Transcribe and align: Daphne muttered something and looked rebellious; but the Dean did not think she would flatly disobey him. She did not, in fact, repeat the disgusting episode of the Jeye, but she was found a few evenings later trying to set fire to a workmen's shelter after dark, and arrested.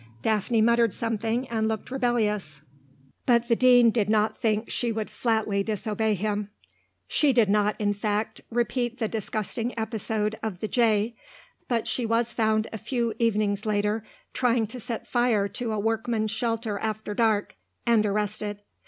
Daphne 0.23 0.61
muttered 0.63 0.93
something 0.93 1.47
and 1.49 1.67
looked 1.67 1.91
rebellious; 1.91 2.61
but 3.27 3.47
the 3.47 3.55
Dean 3.55 3.91
did 3.91 4.09
not 4.09 4.35
think 4.35 4.67
she 4.67 4.91
would 4.91 5.11
flatly 5.11 5.61
disobey 5.61 6.15
him. 6.15 6.49
She 7.07 7.31
did 7.31 7.49
not, 7.49 7.79
in 7.79 7.93
fact, 7.93 8.41
repeat 8.49 8.97
the 8.97 9.07
disgusting 9.07 9.77
episode 9.77 10.39
of 10.41 10.59
the 10.59 10.67
Jeye, 10.67 11.13
but 11.67 11.87
she 11.87 12.07
was 12.07 12.33
found 12.33 12.65
a 12.73 12.79
few 12.79 13.13
evenings 13.19 13.63
later 13.63 14.03
trying 14.33 14.65
to 14.65 14.79
set 14.79 15.05
fire 15.07 15.47
to 15.49 15.71
a 15.71 15.77
workmen's 15.79 16.31
shelter 16.31 16.79
after 16.79 17.13
dark, 17.13 17.55
and 17.85 18.03
arrested. 18.03 18.63